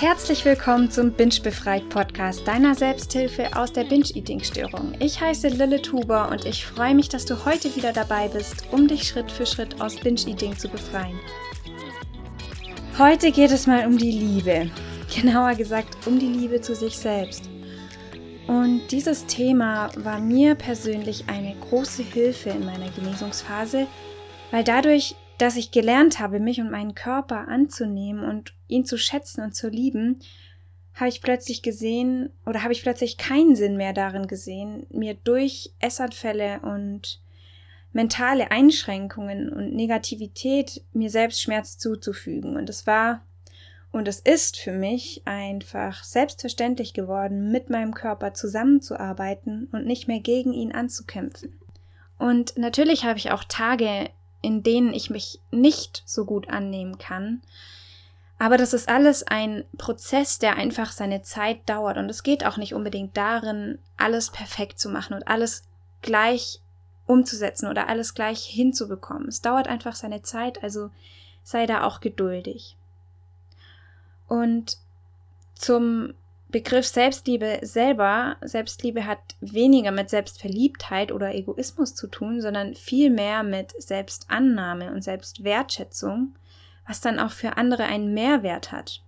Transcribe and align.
Herzlich 0.00 0.44
willkommen 0.44 0.90
zum 0.90 1.12
Binge 1.12 1.36
Befreit 1.40 1.88
Podcast, 1.88 2.46
deiner 2.48 2.74
Selbsthilfe 2.74 3.56
aus 3.56 3.72
der 3.72 3.84
Binge-Eating-Störung. 3.84 4.94
Ich 4.98 5.20
heiße 5.20 5.46
Lilith 5.48 5.92
Huber 5.92 6.30
und 6.30 6.44
ich 6.44 6.66
freue 6.66 6.96
mich, 6.96 7.08
dass 7.08 7.24
du 7.24 7.44
heute 7.44 7.74
wieder 7.76 7.92
dabei 7.92 8.26
bist, 8.26 8.64
um 8.72 8.88
dich 8.88 9.06
Schritt 9.06 9.30
für 9.30 9.46
Schritt 9.46 9.80
aus 9.80 9.94
Binge-Eating 9.94 10.58
zu 10.58 10.68
befreien. 10.68 11.18
Heute 12.98 13.30
geht 13.30 13.52
es 13.52 13.68
mal 13.68 13.86
um 13.86 13.96
die 13.96 14.10
Liebe. 14.10 14.68
Genauer 15.14 15.54
gesagt, 15.54 15.96
um 16.06 16.18
die 16.18 16.26
Liebe 16.26 16.60
zu 16.60 16.74
sich 16.74 16.98
selbst. 16.98 17.48
Und 18.48 18.88
dieses 18.90 19.24
Thema 19.26 19.90
war 19.96 20.18
mir 20.18 20.56
persönlich 20.56 21.24
eine 21.28 21.54
große 21.70 22.02
Hilfe 22.02 22.50
in 22.50 22.66
meiner 22.66 22.90
Genesungsphase, 22.90 23.86
weil 24.50 24.64
dadurch 24.64 25.14
dass 25.38 25.56
ich 25.56 25.70
gelernt 25.70 26.20
habe, 26.20 26.40
mich 26.40 26.60
und 26.60 26.70
meinen 26.70 26.94
Körper 26.94 27.48
anzunehmen 27.48 28.24
und 28.24 28.54
ihn 28.68 28.84
zu 28.84 28.96
schätzen 28.98 29.42
und 29.42 29.54
zu 29.54 29.68
lieben, 29.68 30.20
habe 30.94 31.08
ich 31.08 31.22
plötzlich 31.22 31.62
gesehen 31.62 32.30
oder 32.46 32.62
habe 32.62 32.72
ich 32.72 32.82
plötzlich 32.82 33.16
keinen 33.16 33.56
Sinn 33.56 33.76
mehr 33.76 33.92
darin 33.92 34.28
gesehen, 34.28 34.86
mir 34.90 35.14
durch 35.14 35.72
Essanfälle 35.80 36.60
und 36.60 37.20
mentale 37.92 38.50
Einschränkungen 38.50 39.52
und 39.52 39.74
Negativität 39.74 40.82
mir 40.92 41.10
selbst 41.10 41.42
Schmerz 41.42 41.78
zuzufügen. 41.78 42.56
Und 42.56 42.68
es 42.68 42.86
war 42.86 43.22
und 43.94 44.08
es 44.08 44.18
ist 44.18 44.58
für 44.58 44.72
mich 44.72 45.22
einfach 45.24 46.02
selbstverständlich 46.02 46.94
geworden, 46.94 47.52
mit 47.52 47.70
meinem 47.70 47.94
Körper 47.94 48.34
zusammenzuarbeiten 48.34 49.68
und 49.70 49.86
nicht 49.86 50.08
mehr 50.08 50.18
gegen 50.18 50.52
ihn 50.52 50.72
anzukämpfen. 50.72 51.60
Und 52.18 52.58
natürlich 52.58 53.04
habe 53.04 53.18
ich 53.18 53.30
auch 53.30 53.44
Tage, 53.44 54.10
in 54.44 54.62
denen 54.62 54.92
ich 54.92 55.10
mich 55.10 55.40
nicht 55.50 56.02
so 56.06 56.24
gut 56.24 56.48
annehmen 56.48 56.98
kann. 56.98 57.42
Aber 58.38 58.58
das 58.58 58.74
ist 58.74 58.88
alles 58.88 59.26
ein 59.26 59.64
Prozess, 59.78 60.38
der 60.38 60.56
einfach 60.56 60.92
seine 60.92 61.22
Zeit 61.22 61.66
dauert. 61.68 61.96
Und 61.96 62.10
es 62.10 62.22
geht 62.22 62.44
auch 62.44 62.56
nicht 62.56 62.74
unbedingt 62.74 63.16
darin, 63.16 63.78
alles 63.96 64.30
perfekt 64.30 64.78
zu 64.78 64.90
machen 64.90 65.14
und 65.14 65.26
alles 65.28 65.64
gleich 66.02 66.60
umzusetzen 67.06 67.68
oder 67.68 67.88
alles 67.88 68.14
gleich 68.14 68.44
hinzubekommen. 68.44 69.28
Es 69.28 69.40
dauert 69.40 69.68
einfach 69.68 69.94
seine 69.94 70.22
Zeit, 70.22 70.62
also 70.62 70.90
sei 71.42 71.66
da 71.66 71.84
auch 71.84 72.00
geduldig. 72.00 72.76
Und 74.26 74.78
zum 75.54 76.14
Begriff 76.54 76.86
Selbstliebe 76.86 77.58
selber, 77.62 78.36
Selbstliebe 78.40 79.08
hat 79.08 79.18
weniger 79.40 79.90
mit 79.90 80.08
Selbstverliebtheit 80.08 81.10
oder 81.10 81.34
Egoismus 81.34 81.96
zu 81.96 82.06
tun, 82.06 82.40
sondern 82.40 82.76
vielmehr 82.76 83.42
mit 83.42 83.74
Selbstannahme 83.82 84.92
und 84.92 85.02
Selbstwertschätzung, 85.02 86.36
was 86.86 87.00
dann 87.00 87.18
auch 87.18 87.32
für 87.32 87.56
andere 87.56 87.82
einen 87.82 88.14
Mehrwert 88.14 88.70
hat. 88.70 89.02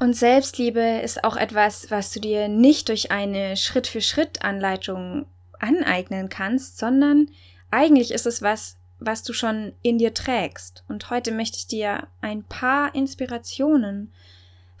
Und 0.00 0.16
Selbstliebe 0.16 1.00
ist 1.04 1.22
auch 1.22 1.36
etwas, 1.36 1.88
was 1.92 2.10
du 2.10 2.18
dir 2.18 2.48
nicht 2.48 2.88
durch 2.88 3.12
eine 3.12 3.56
Schritt-für-Schritt-Anleitung 3.56 5.26
aneignen 5.60 6.30
kannst, 6.30 6.78
sondern 6.78 7.28
eigentlich 7.70 8.10
ist 8.10 8.26
es 8.26 8.42
was, 8.42 8.76
was 8.98 9.22
du 9.22 9.32
schon 9.34 9.74
in 9.82 9.98
dir 9.98 10.14
trägst. 10.14 10.82
Und 10.88 11.10
heute 11.10 11.30
möchte 11.30 11.58
ich 11.58 11.68
dir 11.68 12.08
ein 12.20 12.42
paar 12.42 12.92
Inspirationen 12.96 14.12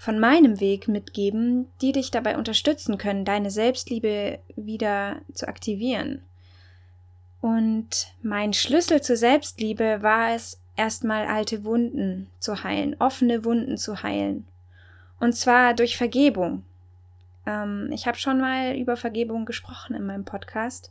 von 0.00 0.18
meinem 0.18 0.60
Weg 0.60 0.88
mitgeben, 0.88 1.66
die 1.82 1.92
dich 1.92 2.10
dabei 2.10 2.38
unterstützen 2.38 2.96
können, 2.96 3.26
deine 3.26 3.50
Selbstliebe 3.50 4.38
wieder 4.56 5.20
zu 5.34 5.46
aktivieren. 5.46 6.22
Und 7.42 8.14
mein 8.22 8.54
Schlüssel 8.54 9.02
zur 9.02 9.16
Selbstliebe 9.16 9.98
war 10.00 10.34
es, 10.34 10.58
erstmal 10.74 11.26
alte 11.26 11.64
Wunden 11.64 12.30
zu 12.38 12.64
heilen, 12.64 12.96
offene 12.98 13.44
Wunden 13.44 13.76
zu 13.76 14.02
heilen. 14.02 14.46
Und 15.18 15.34
zwar 15.34 15.74
durch 15.74 15.98
Vergebung. 15.98 16.64
Ähm, 17.44 17.90
ich 17.92 18.06
habe 18.06 18.16
schon 18.16 18.40
mal 18.40 18.76
über 18.76 18.96
Vergebung 18.96 19.44
gesprochen 19.44 19.94
in 19.94 20.06
meinem 20.06 20.24
Podcast. 20.24 20.90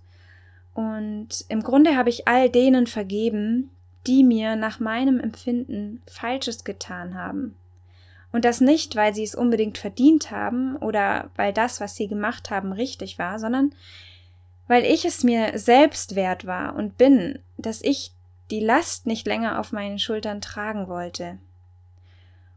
Und 0.76 1.46
im 1.48 1.64
Grunde 1.64 1.98
habe 1.98 2.12
ich 2.12 2.28
all 2.28 2.48
denen 2.48 2.86
vergeben, 2.86 3.72
die 4.06 4.24
mir 4.24 4.56
nach 4.56 4.80
meinem 4.80 5.20
Empfinden 5.20 6.04
Falsches 6.06 6.64
getan 6.64 7.16
haben. 7.16 7.56
Und 8.32 8.46
das 8.46 8.62
nicht, 8.62 8.96
weil 8.96 9.14
sie 9.16 9.24
es 9.24 9.36
unbedingt 9.36 9.78
verdient 9.78 10.32
haben 10.32 10.76
oder 10.78 11.32
weil 11.36 11.52
das, 11.52 11.82
was 11.82 11.96
sie 11.96 12.08
gemacht 12.08 12.52
haben, 12.52 12.72
richtig 12.72 13.18
war, 13.18 13.40
sondern 13.40 13.74
weil 14.68 14.86
ich 14.86 15.04
es 15.04 15.24
mir 15.24 15.58
selbst 15.58 16.16
wert 16.16 16.46
war 16.46 16.76
und 16.76 16.98
bin, 16.98 17.40
dass 17.58 17.82
ich 17.82 18.12
die 18.52 18.60
Last 18.60 19.08
nicht 19.08 19.26
länger 19.26 19.60
auf 19.60 19.72
meinen 19.72 20.00
Schultern 20.00 20.42
tragen 20.42 20.88
wollte. 20.88 21.40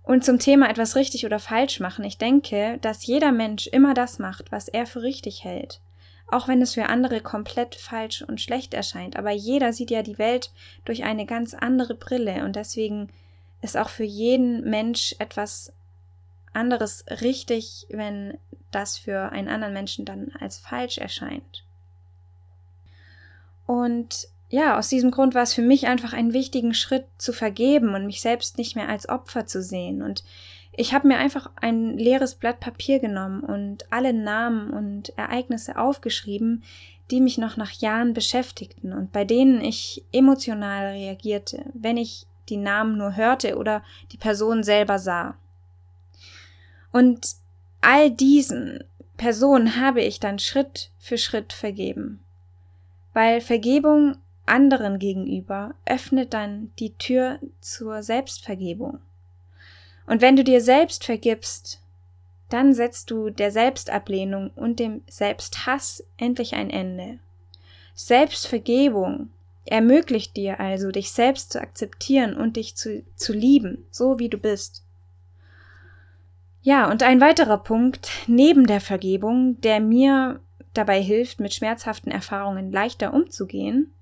Und 0.03 0.25
zum 0.25 0.39
Thema 0.39 0.69
etwas 0.69 0.97
richtig 0.97 1.25
oder 1.25 1.39
falsch 1.39 1.81
machen, 1.81 2.05
ich 2.05 2.19
denke, 2.19 2.79
dass 2.83 3.07
jeder 3.07 3.33
Mensch 3.33 3.67
immer 3.67 3.95
das 3.95 4.19
macht, 4.19 4.51
was 4.51 4.69
er 4.69 4.85
für 4.85 5.03
richtig 5.03 5.45
hält. 5.45 5.81
Auch 6.27 6.49
wenn 6.49 6.61
es 6.61 6.75
für 6.75 6.87
andere 6.87 7.21
komplett 7.21 7.75
falsch 7.75 8.23
und 8.23 8.41
schlecht 8.41 8.75
erscheint. 8.75 9.17
Aber 9.17 9.31
jeder 9.31 9.73
sieht 9.73 9.91
ja 9.91 10.03
die 10.03 10.19
Welt 10.19 10.51
durch 10.85 11.05
eine 11.05 11.25
ganz 11.25 11.55
andere 11.55 11.95
Brille 11.95 12.45
und 12.45 12.57
deswegen 12.57 13.11
ist 13.63 13.77
auch 13.77 13.89
für 13.89 14.05
jeden 14.05 14.69
Mensch 14.69 15.15
etwas 15.19 15.73
anderes 16.53 17.05
richtig, 17.23 17.87
wenn 17.89 18.37
das 18.71 18.99
für 18.99 19.33
einen 19.33 19.49
anderen 19.49 19.73
Menschen 19.73 20.05
dann 20.05 20.33
als 20.39 20.59
falsch 20.59 20.99
erscheint. 20.99 21.65
Und 23.67 24.29
ja, 24.51 24.79
aus 24.79 24.89
diesem 24.89 25.11
Grund 25.11 25.35
war 25.35 25.43
es 25.43 25.55
für 25.55 25.63
mich 25.63 25.87
einfach 25.87 26.13
einen 26.13 26.35
wichtigen 26.35 26.75
Schritt 26.75 27.07
zu 27.17 27.33
vergeben 27.33 27.95
und 27.95 28.05
mich 28.05 28.21
selbst 28.21 28.59
nicht 28.59 28.77
mehr 28.77 28.89
als 28.89 29.09
Opfer 29.09 29.47
zu 29.47 29.63
sehen. 29.63 30.03
Und 30.03 30.25
ich 30.77 30.93
habe 30.93 31.09
mir 31.09 31.17
einfach 31.17 31.51
ein 31.57 31.97
leeres 31.97 32.35
Blatt 32.35 32.61
Papier 32.61 32.99
genommen 32.99 33.43
und 33.43 33.91
alle 33.91 34.13
Namen 34.13 34.71
und 34.71 35.17
Ereignisse 35.17 35.79
aufgeschrieben, 35.79 36.65
die 37.11 37.21
mich 37.21 37.39
noch 37.39 37.57
nach 37.57 37.73
Jahren 37.73 38.15
beschäftigten 38.15 38.93
und 38.93 39.13
bei 39.13 39.25
denen 39.25 39.61
ich 39.63 40.05
emotional 40.13 40.93
reagierte, 40.93 41.65
wenn 41.75 41.97
ich 41.97 42.27
die 42.49 42.57
Namen 42.57 42.99
nur 42.99 43.17
hörte 43.17 43.57
oder 43.57 43.83
die 44.11 44.17
Person 44.17 44.63
selber 44.63 44.99
sah. 44.99 45.37
Und 46.93 47.27
all 47.81 48.11
diesen 48.11 48.85
Personen 49.17 49.81
habe 49.81 50.03
ich 50.03 50.21
dann 50.21 50.39
Schritt 50.39 50.91
für 50.99 51.19
Schritt 51.19 51.53
vergeben. 51.53 52.21
Weil 53.13 53.41
Vergebung 53.41 54.17
anderen 54.47 54.99
gegenüber 54.99 55.75
öffnet 55.87 56.35
dann 56.35 56.73
die 56.79 56.95
Tür 56.95 57.39
zur 57.61 58.03
Selbstvergebung. 58.03 58.99
Und 60.07 60.21
wenn 60.21 60.37
du 60.37 60.45
dir 60.45 60.61
selbst 60.61 61.05
vergibst, 61.05 61.81
dann 62.49 62.75
setzt 62.75 63.11
du 63.11 63.31
der 63.31 63.51
Selbstablehnung 63.51 64.51
und 64.51 64.79
dem 64.79 65.03
Selbsthass 65.09 66.05
endlich 66.19 66.55
ein 66.55 66.71
Ende. 66.71 67.19
Selbstvergebung 67.95 69.31
ermöglicht 69.65 70.37
dir 70.37 70.61
also, 70.61 70.91
dich 70.91 71.13
selbst 71.13 71.53
zu 71.53 71.61
akzeptieren 71.61 72.37
und 72.37 72.57
dich 72.57 72.77
zu, 72.77 73.05
zu 73.17 73.33
lieben, 73.33 73.87
so 73.91 74.19
wie 74.19 74.29
du 74.29 74.39
bist. 74.39 74.85
Ja, 76.63 76.91
und 76.91 77.03
ein 77.03 77.21
weiterer 77.21 77.59
Punkt 77.59 78.09
neben 78.27 78.67
der 78.67 78.81
Vergebung, 78.81 79.61
der 79.61 79.81
mir 79.81 80.41
dabei 80.75 81.03
hilft, 81.03 81.41
mit 81.41 81.53
schmerzhaften 81.53 82.11
Erfahrungen 82.11 82.71
leichter 82.71 83.13
umzugehen, 83.13 83.93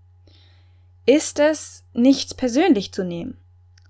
ist 1.06 1.38
es, 1.38 1.84
nichts 1.94 2.34
persönlich 2.34 2.92
zu 2.92 3.04
nehmen. 3.04 3.36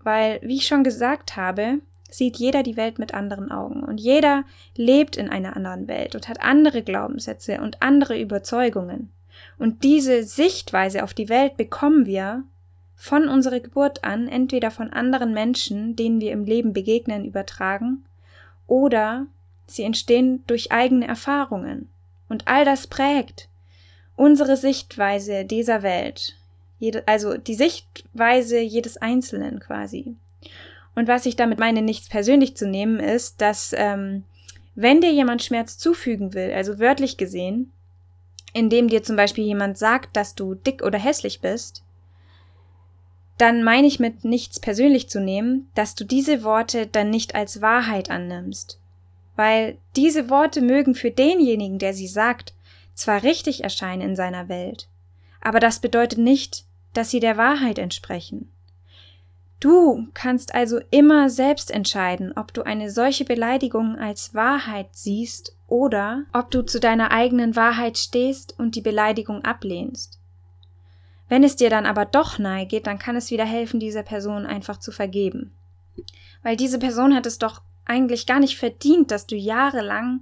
Weil, 0.02 0.40
wie 0.42 0.56
ich 0.56 0.66
schon 0.66 0.84
gesagt 0.84 1.36
habe, 1.36 1.80
sieht 2.10 2.36
jeder 2.36 2.62
die 2.62 2.76
Welt 2.76 2.98
mit 2.98 3.12
anderen 3.12 3.50
Augen 3.50 3.82
und 3.82 4.00
jeder 4.00 4.44
lebt 4.76 5.16
in 5.16 5.28
einer 5.28 5.56
anderen 5.56 5.88
Welt 5.88 6.14
und 6.14 6.28
hat 6.28 6.40
andere 6.40 6.82
Glaubenssätze 6.82 7.60
und 7.60 7.82
andere 7.82 8.18
Überzeugungen. 8.18 9.12
Und 9.58 9.84
diese 9.84 10.24
Sichtweise 10.24 11.04
auf 11.04 11.14
die 11.14 11.28
Welt 11.28 11.56
bekommen 11.56 12.06
wir 12.06 12.44
von 12.96 13.28
unserer 13.28 13.60
Geburt 13.60 14.04
an 14.04 14.28
entweder 14.28 14.70
von 14.70 14.92
anderen 14.92 15.32
Menschen, 15.32 15.96
denen 15.96 16.20
wir 16.20 16.32
im 16.32 16.44
Leben 16.44 16.72
begegnen, 16.72 17.24
übertragen, 17.24 18.04
oder 18.66 19.26
sie 19.66 19.84
entstehen 19.84 20.44
durch 20.46 20.70
eigene 20.70 21.08
Erfahrungen. 21.08 21.88
Und 22.28 22.46
all 22.46 22.64
das 22.64 22.86
prägt 22.86 23.48
unsere 24.16 24.56
Sichtweise 24.56 25.46
dieser 25.46 25.82
Welt, 25.82 26.36
also 27.06 27.38
die 27.38 27.54
Sichtweise 27.54 28.60
jedes 28.60 28.98
Einzelnen 28.98 29.60
quasi. 29.60 30.14
Und 30.94 31.08
was 31.08 31.24
ich 31.24 31.36
damit 31.36 31.58
meine, 31.58 31.80
nichts 31.80 32.08
persönlich 32.08 32.56
zu 32.56 32.68
nehmen, 32.68 33.00
ist, 33.00 33.40
dass 33.40 33.72
ähm, 33.74 34.24
wenn 34.74 35.00
dir 35.00 35.12
jemand 35.12 35.42
Schmerz 35.42 35.78
zufügen 35.78 36.34
will, 36.34 36.52
also 36.52 36.78
wörtlich 36.78 37.16
gesehen, 37.16 37.72
indem 38.52 38.88
dir 38.88 39.02
zum 39.02 39.16
Beispiel 39.16 39.44
jemand 39.44 39.78
sagt, 39.78 40.16
dass 40.16 40.34
du 40.34 40.54
dick 40.54 40.82
oder 40.82 40.98
hässlich 40.98 41.40
bist, 41.40 41.82
dann 43.38 43.62
meine 43.62 43.86
ich 43.86 44.00
mit 44.00 44.24
nichts 44.24 44.60
persönlich 44.60 45.08
zu 45.08 45.20
nehmen, 45.20 45.70
dass 45.74 45.94
du 45.94 46.04
diese 46.04 46.42
Worte 46.44 46.86
dann 46.86 47.10
nicht 47.10 47.34
als 47.34 47.62
Wahrheit 47.62 48.10
annimmst. 48.10 48.78
Weil 49.34 49.78
diese 49.96 50.28
Worte 50.28 50.60
mögen 50.60 50.94
für 50.94 51.10
denjenigen, 51.10 51.78
der 51.78 51.94
sie 51.94 52.08
sagt, 52.08 52.52
zwar 52.94 53.22
richtig 53.22 53.64
erscheinen 53.64 54.02
in 54.02 54.16
seiner 54.16 54.48
Welt, 54.48 54.88
aber 55.40 55.58
das 55.58 55.80
bedeutet 55.80 56.18
nicht, 56.18 56.64
dass 56.92 57.10
sie 57.10 57.20
der 57.20 57.38
Wahrheit 57.38 57.78
entsprechen. 57.78 58.50
Du 59.60 60.08
kannst 60.14 60.54
also 60.54 60.80
immer 60.90 61.28
selbst 61.28 61.70
entscheiden, 61.70 62.32
ob 62.34 62.54
du 62.54 62.62
eine 62.62 62.90
solche 62.90 63.26
Beleidigung 63.26 63.98
als 63.98 64.34
Wahrheit 64.34 64.88
siehst 64.92 65.54
oder 65.68 66.24
ob 66.32 66.50
du 66.50 66.62
zu 66.62 66.80
deiner 66.80 67.12
eigenen 67.12 67.56
Wahrheit 67.56 67.98
stehst 67.98 68.58
und 68.58 68.74
die 68.74 68.80
Beleidigung 68.80 69.44
ablehnst. 69.44 70.18
Wenn 71.28 71.44
es 71.44 71.56
dir 71.56 71.68
dann 71.68 71.84
aber 71.84 72.06
doch 72.06 72.38
nahe 72.38 72.66
geht, 72.66 72.86
dann 72.86 72.98
kann 72.98 73.16
es 73.16 73.30
wieder 73.30 73.44
helfen, 73.44 73.78
dieser 73.78 74.02
Person 74.02 74.46
einfach 74.46 74.78
zu 74.78 74.92
vergeben. 74.92 75.52
Weil 76.42 76.56
diese 76.56 76.78
Person 76.78 77.14
hat 77.14 77.26
es 77.26 77.38
doch 77.38 77.60
eigentlich 77.84 78.26
gar 78.26 78.40
nicht 78.40 78.56
verdient, 78.56 79.10
dass 79.10 79.26
du 79.26 79.36
jahrelang 79.36 80.20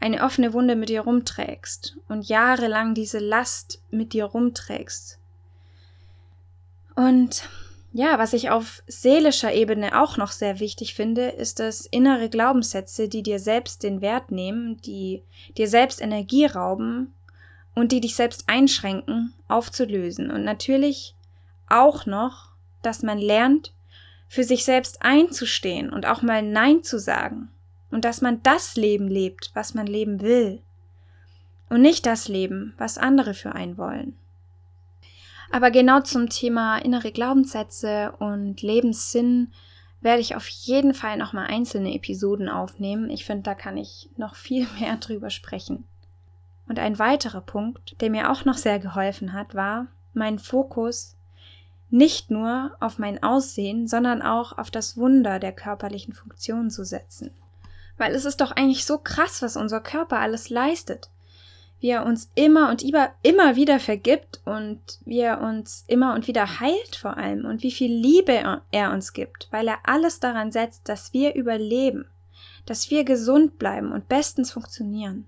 eine 0.00 0.22
offene 0.22 0.52
Wunde 0.52 0.76
mit 0.76 0.90
dir 0.90 1.00
rumträgst 1.00 1.96
und 2.08 2.28
jahrelang 2.28 2.94
diese 2.94 3.18
Last 3.18 3.82
mit 3.90 4.12
dir 4.12 4.26
rumträgst. 4.26 5.18
Und 6.94 7.48
ja, 7.96 8.18
was 8.18 8.32
ich 8.32 8.50
auf 8.50 8.82
seelischer 8.88 9.54
Ebene 9.54 10.02
auch 10.02 10.16
noch 10.16 10.32
sehr 10.32 10.58
wichtig 10.58 10.94
finde, 10.94 11.28
ist, 11.28 11.60
dass 11.60 11.86
innere 11.86 12.28
Glaubenssätze, 12.28 13.08
die 13.08 13.22
dir 13.22 13.38
selbst 13.38 13.84
den 13.84 14.00
Wert 14.00 14.32
nehmen, 14.32 14.78
die 14.78 15.22
dir 15.56 15.68
selbst 15.68 16.02
Energie 16.02 16.44
rauben 16.44 17.14
und 17.72 17.92
die 17.92 18.00
dich 18.00 18.16
selbst 18.16 18.48
einschränken, 18.48 19.32
aufzulösen. 19.46 20.32
Und 20.32 20.42
natürlich 20.42 21.14
auch 21.68 22.04
noch, 22.04 22.56
dass 22.82 23.04
man 23.04 23.18
lernt, 23.18 23.72
für 24.26 24.42
sich 24.42 24.64
selbst 24.64 25.02
einzustehen 25.02 25.92
und 25.92 26.04
auch 26.04 26.20
mal 26.20 26.42
Nein 26.42 26.82
zu 26.82 26.98
sagen. 26.98 27.52
Und 27.92 28.04
dass 28.04 28.20
man 28.20 28.42
das 28.42 28.74
Leben 28.74 29.06
lebt, 29.06 29.52
was 29.54 29.72
man 29.72 29.86
leben 29.86 30.20
will. 30.20 30.62
Und 31.70 31.82
nicht 31.82 32.06
das 32.06 32.26
Leben, 32.26 32.74
was 32.76 32.98
andere 32.98 33.34
für 33.34 33.52
einen 33.52 33.78
wollen. 33.78 34.16
Aber 35.50 35.70
genau 35.70 36.00
zum 36.00 36.28
Thema 36.28 36.78
innere 36.78 37.12
Glaubenssätze 37.12 38.12
und 38.18 38.62
Lebenssinn 38.62 39.52
werde 40.00 40.20
ich 40.20 40.36
auf 40.36 40.48
jeden 40.48 40.94
Fall 40.94 41.16
nochmal 41.16 41.46
einzelne 41.46 41.94
Episoden 41.94 42.48
aufnehmen. 42.48 43.08
Ich 43.10 43.24
finde, 43.24 43.42
da 43.42 43.54
kann 43.54 43.76
ich 43.76 44.10
noch 44.16 44.34
viel 44.34 44.66
mehr 44.80 44.96
drüber 44.96 45.30
sprechen. 45.30 45.84
Und 46.68 46.78
ein 46.78 46.98
weiterer 46.98 47.40
Punkt, 47.40 48.00
der 48.00 48.10
mir 48.10 48.30
auch 48.30 48.44
noch 48.44 48.56
sehr 48.56 48.78
geholfen 48.78 49.32
hat, 49.32 49.54
war, 49.54 49.86
meinen 50.12 50.38
Fokus 50.38 51.16
nicht 51.90 52.30
nur 52.30 52.76
auf 52.80 52.98
mein 52.98 53.22
Aussehen, 53.22 53.86
sondern 53.86 54.22
auch 54.22 54.56
auf 54.58 54.70
das 54.70 54.96
Wunder 54.96 55.38
der 55.38 55.52
körperlichen 55.52 56.14
Funktion 56.14 56.70
zu 56.70 56.84
setzen. 56.84 57.30
Weil 57.98 58.14
es 58.14 58.24
ist 58.24 58.40
doch 58.40 58.50
eigentlich 58.50 58.84
so 58.84 58.98
krass, 58.98 59.42
was 59.42 59.56
unser 59.56 59.80
Körper 59.80 60.18
alles 60.18 60.50
leistet 60.50 61.10
wie 61.84 61.90
er 61.90 62.06
uns 62.06 62.30
immer 62.34 62.70
und 62.70 62.82
immer 62.82 63.56
wieder 63.56 63.78
vergibt 63.78 64.40
und 64.46 64.80
wie 65.04 65.18
er 65.18 65.42
uns 65.42 65.84
immer 65.86 66.14
und 66.14 66.26
wieder 66.26 66.58
heilt 66.58 66.96
vor 66.96 67.18
allem 67.18 67.44
und 67.44 67.62
wie 67.62 67.72
viel 67.72 67.92
Liebe 67.92 68.62
er 68.70 68.90
uns 68.90 69.12
gibt, 69.12 69.48
weil 69.50 69.68
er 69.68 69.80
alles 69.82 70.18
daran 70.18 70.50
setzt, 70.50 70.88
dass 70.88 71.12
wir 71.12 71.34
überleben, 71.34 72.06
dass 72.64 72.90
wir 72.90 73.04
gesund 73.04 73.58
bleiben 73.58 73.92
und 73.92 74.08
bestens 74.08 74.52
funktionieren. 74.52 75.26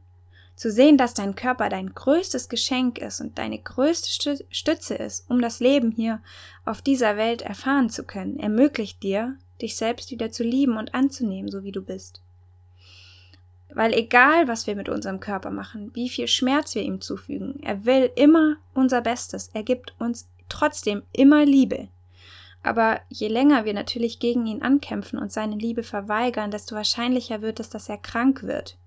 Zu 0.54 0.70
sehen, 0.70 0.96
dass 0.96 1.12
dein 1.12 1.34
Körper 1.34 1.68
dein 1.68 1.92
größtes 1.92 2.48
Geschenk 2.48 2.96
ist 3.00 3.20
und 3.20 3.36
deine 3.36 3.58
größte 3.58 4.38
Stütze 4.48 4.94
ist, 4.94 5.28
um 5.28 5.42
das 5.42 5.60
Leben 5.60 5.90
hier 5.90 6.22
auf 6.64 6.80
dieser 6.80 7.18
Welt 7.18 7.42
erfahren 7.42 7.90
zu 7.90 8.02
können, 8.02 8.38
ermöglicht 8.38 9.02
dir, 9.02 9.36
dich 9.60 9.76
selbst 9.76 10.10
wieder 10.10 10.30
zu 10.30 10.42
lieben 10.42 10.78
und 10.78 10.94
anzunehmen, 10.94 11.50
so 11.50 11.64
wie 11.64 11.72
du 11.72 11.82
bist. 11.82 12.22
Weil 13.76 13.92
egal, 13.92 14.48
was 14.48 14.66
wir 14.66 14.74
mit 14.74 14.88
unserem 14.88 15.20
Körper 15.20 15.50
machen, 15.50 15.90
wie 15.92 16.08
viel 16.08 16.28
Schmerz 16.28 16.74
wir 16.74 16.80
ihm 16.80 17.02
zufügen, 17.02 17.62
er 17.62 17.84
will 17.84 18.10
immer 18.16 18.56
unser 18.72 19.02
Bestes. 19.02 19.50
Er 19.52 19.64
gibt 19.64 19.94
uns 19.98 20.30
trotzdem 20.48 21.02
immer 21.12 21.44
Liebe. 21.44 21.88
Aber 22.62 23.02
je 23.10 23.28
länger 23.28 23.66
wir 23.66 23.74
natürlich 23.74 24.18
gegen 24.18 24.46
ihn 24.46 24.62
ankämpfen 24.62 25.18
und 25.18 25.30
seine 25.30 25.56
Liebe 25.56 25.82
verweigern, 25.82 26.50
desto 26.50 26.74
wahrscheinlicher 26.74 27.42
wird 27.42 27.60
es, 27.60 27.68
dass 27.68 27.90
er 27.90 27.98
krank 27.98 28.44
wird. 28.44 28.78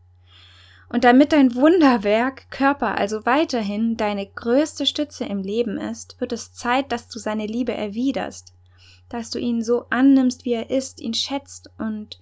Und 0.92 1.04
damit 1.04 1.34
dein 1.34 1.54
Wunderwerk 1.54 2.50
Körper 2.50 2.98
also 2.98 3.28
weiterhin 3.28 3.96
deine 3.96 4.26
größte 4.26 4.88
Stütze 4.88 5.24
im 5.24 5.44
Leben 5.44 5.78
ist, 5.78 6.20
wird 6.20 6.32
es 6.32 6.52
Zeit, 6.54 6.92
dass 6.92 7.08
du 7.10 7.20
seine 7.20 7.46
Liebe 7.46 7.76
erwiderst, 7.76 8.56
dass 9.08 9.30
du 9.30 9.38
ihn 9.38 9.62
so 9.62 9.86
annimmst, 9.92 10.46
wie 10.46 10.54
er 10.54 10.72
ist, 10.72 11.00
ihn 11.00 11.14
schätzt 11.14 11.70
und 11.78 12.20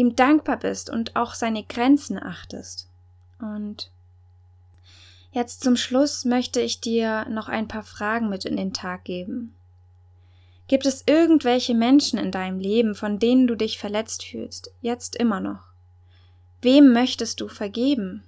ihm 0.00 0.16
dankbar 0.16 0.56
bist 0.56 0.88
und 0.88 1.14
auch 1.14 1.34
seine 1.34 1.62
Grenzen 1.62 2.20
achtest. 2.20 2.88
Und 3.38 3.90
jetzt 5.32 5.62
zum 5.62 5.76
Schluss 5.76 6.24
möchte 6.24 6.60
ich 6.60 6.80
dir 6.80 7.26
noch 7.28 7.48
ein 7.48 7.68
paar 7.68 7.82
Fragen 7.82 8.30
mit 8.30 8.46
in 8.46 8.56
den 8.56 8.72
Tag 8.72 9.04
geben. 9.04 9.54
Gibt 10.68 10.86
es 10.86 11.04
irgendwelche 11.06 11.74
Menschen 11.74 12.18
in 12.18 12.30
deinem 12.30 12.58
Leben, 12.58 12.94
von 12.94 13.18
denen 13.18 13.46
du 13.46 13.56
dich 13.56 13.78
verletzt 13.78 14.24
fühlst, 14.24 14.72
jetzt 14.80 15.16
immer 15.16 15.40
noch? 15.40 15.64
Wem 16.62 16.92
möchtest 16.92 17.40
du 17.40 17.48
vergeben? 17.48 18.24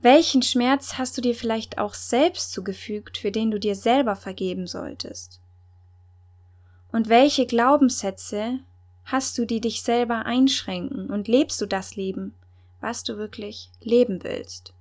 Welchen 0.00 0.42
Schmerz 0.42 0.96
hast 0.96 1.18
du 1.18 1.20
dir 1.20 1.34
vielleicht 1.34 1.78
auch 1.78 1.92
selbst 1.92 2.52
zugefügt, 2.52 3.18
für 3.18 3.30
den 3.30 3.50
du 3.50 3.60
dir 3.60 3.74
selber 3.74 4.16
vergeben 4.16 4.66
solltest? 4.66 5.40
Und 6.92 7.08
welche 7.08 7.44
Glaubenssätze 7.44 8.60
Hast 9.10 9.36
du 9.38 9.44
die 9.44 9.60
dich 9.60 9.82
selber 9.82 10.24
einschränken 10.24 11.10
und 11.10 11.26
lebst 11.26 11.60
du 11.60 11.66
das 11.66 11.96
Leben, 11.96 12.32
was 12.80 13.02
du 13.02 13.16
wirklich 13.18 13.68
leben 13.82 14.22
willst? 14.22 14.72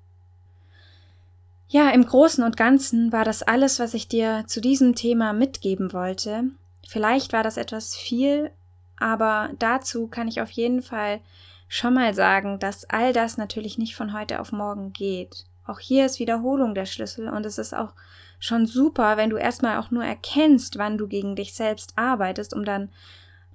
Ja, 1.67 1.89
im 1.89 2.05
Großen 2.05 2.43
und 2.43 2.55
Ganzen 2.55 3.11
war 3.11 3.25
das 3.25 3.41
alles, 3.41 3.79
was 3.79 3.95
ich 3.95 4.07
dir 4.07 4.43
zu 4.45 4.61
diesem 4.61 4.93
Thema 4.93 5.33
mitgeben 5.33 5.93
wollte. 5.93 6.43
Vielleicht 6.87 7.33
war 7.33 7.41
das 7.41 7.57
etwas 7.57 7.95
viel, 7.95 8.51
aber 8.99 9.49
dazu 9.57 10.05
kann 10.05 10.27
ich 10.27 10.41
auf 10.41 10.51
jeden 10.51 10.83
Fall 10.83 11.21
schon 11.67 11.95
mal 11.95 12.13
sagen, 12.13 12.59
dass 12.59 12.87
all 12.87 13.13
das 13.13 13.37
natürlich 13.37 13.79
nicht 13.79 13.95
von 13.95 14.13
heute 14.13 14.41
auf 14.41 14.51
morgen 14.51 14.93
geht. 14.93 15.45
Auch 15.65 15.79
hier 15.79 16.05
ist 16.05 16.19
Wiederholung 16.19 16.75
der 16.75 16.85
Schlüssel 16.85 17.29
und 17.29 17.47
es 17.47 17.57
ist 17.57 17.73
auch 17.73 17.93
schon 18.39 18.67
super, 18.67 19.17
wenn 19.17 19.31
du 19.31 19.37
erstmal 19.37 19.79
auch 19.79 19.89
nur 19.89 20.03
erkennst, 20.03 20.77
wann 20.77 20.99
du 20.99 21.07
gegen 21.07 21.35
dich 21.35 21.55
selbst 21.55 21.93
arbeitest, 21.95 22.53
um 22.53 22.63
dann 22.63 22.89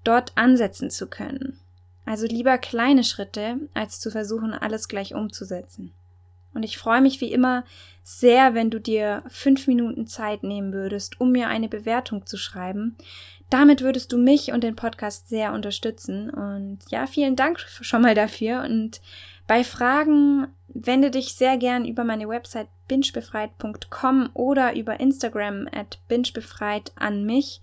dort 0.05 0.33
ansetzen 0.37 0.91
zu 0.91 1.09
können. 1.09 1.59
Also 2.07 2.27
lieber 2.27 2.59
kleine 2.59 3.05
Schritte, 3.05 3.57
als 3.73 3.99
zu 3.99 4.11
versuchen, 4.11 4.53
alles 4.53 4.89
gleich 4.89 5.15
umzusetzen. 5.15 5.93
Und 6.53 6.63
ich 6.63 6.79
freue 6.79 7.01
mich 7.01 7.21
wie 7.21 7.33
immer 7.33 7.65
sehr, 8.03 8.55
wenn 8.55 8.71
du 8.71 8.79
dir 8.79 9.23
fünf 9.29 9.67
Minuten 9.67 10.07
Zeit 10.07 10.43
nehmen 10.43 10.73
würdest, 10.73 11.21
um 11.21 11.33
mir 11.33 11.49
eine 11.49 11.69
Bewertung 11.69 12.27
zu 12.27 12.37
schreiben. 12.37 12.97
Damit 13.51 13.83
würdest 13.83 14.13
du 14.13 14.19
mich 14.19 14.53
und 14.53 14.63
den 14.63 14.77
Podcast 14.77 15.29
sehr 15.29 15.53
unterstützen. 15.53 16.31
Und 16.31 16.79
ja, 16.89 17.07
vielen 17.07 17.37
Dank 17.37 17.61
schon 17.61 18.03
mal 18.03 18.15
dafür. 18.15 18.63
Und 18.63 19.01
bei 19.47 19.65
Fragen 19.65 20.49
wende 20.69 21.11
dich 21.11 21.35
sehr 21.35 21.57
gern 21.57 21.85
über 21.85 22.05
meine 22.05 22.29
Website 22.29 22.69
bingebefreit.com 22.89 24.31
oder 24.35 24.77
über 24.77 25.01
Instagram 25.01 25.69
at 25.73 25.99
bingebefreit 26.09 26.93
an 26.97 27.25
mich. 27.25 27.61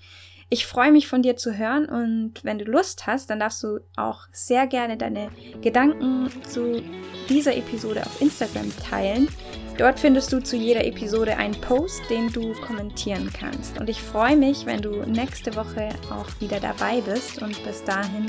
Ich 0.54 0.66
freue 0.66 0.92
mich 0.92 1.08
von 1.08 1.22
dir 1.22 1.38
zu 1.38 1.58
hören 1.58 1.86
und 1.86 2.44
wenn 2.44 2.60
du 2.60 2.66
Lust 2.66 3.08
hast, 3.08 3.30
dann 3.30 3.40
darfst 3.40 3.64
du 3.64 3.80
auch 3.96 4.28
sehr 4.34 4.68
gerne 4.68 4.98
deine 4.98 5.30
Gedanken 5.62 6.30
zu 6.46 6.84
dieser 7.30 7.56
Episode 7.56 8.06
auf 8.06 8.20
Instagram 8.20 8.70
teilen. 8.78 9.30
Dort 9.78 10.02
findest 10.02 10.34
du 10.34 10.44
zu 10.44 10.58
jeder 10.58 10.84
Episode 10.84 11.38
einen 11.38 11.56
Post, 11.62 12.02
den 12.10 12.34
du 12.34 12.52
kommentieren 12.56 13.32
kannst. 13.32 13.80
Und 13.80 13.90
ich 13.90 14.02
freue 14.02 14.36
mich, 14.36 14.66
wenn 14.66 14.82
du 14.82 15.06
nächste 15.06 15.56
Woche 15.56 15.88
auch 16.10 16.28
wieder 16.42 16.60
dabei 16.60 17.00
bist. 17.00 17.42
Und 17.42 17.64
bis 17.64 17.86
dahin 17.86 18.26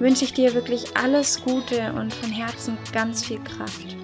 wünsche 0.00 0.24
ich 0.24 0.34
dir 0.34 0.52
wirklich 0.52 0.96
alles 0.96 1.40
Gute 1.44 1.92
und 1.92 2.12
von 2.12 2.32
Herzen 2.32 2.76
ganz 2.92 3.24
viel 3.24 3.38
Kraft. 3.38 3.96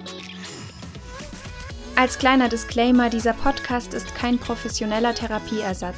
Als 1.97 2.17
kleiner 2.17 2.47
Disclaimer, 2.47 3.09
dieser 3.09 3.33
Podcast 3.33 3.93
ist 3.93 4.15
kein 4.15 4.39
professioneller 4.39 5.13
Therapieersatz. 5.13 5.97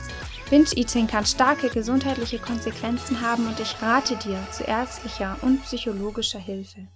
Binge-Eating 0.50 1.08
kann 1.08 1.26
starke 1.26 1.70
gesundheitliche 1.70 2.38
Konsequenzen 2.38 3.22
haben 3.22 3.48
und 3.48 3.60
ich 3.60 3.82
rate 3.82 4.16
dir 4.16 4.38
zu 4.52 4.64
ärztlicher 4.64 5.38
und 5.42 5.64
psychologischer 5.64 6.40
Hilfe. 6.40 6.88